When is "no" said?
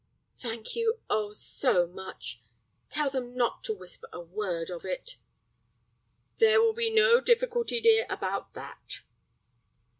6.89-7.21